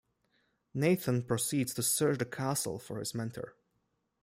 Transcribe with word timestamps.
Nathan 0.73 1.21
proceeds 1.21 1.75
to 1.75 1.83
search 1.83 2.17
the 2.17 2.25
castle 2.25 2.79
for 2.79 2.97
his 2.97 3.13
mentor. 3.13 3.55